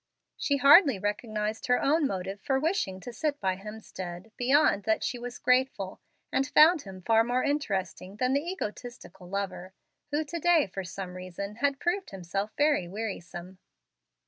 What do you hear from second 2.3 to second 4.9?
for wishing to sit by Hemstead, beyond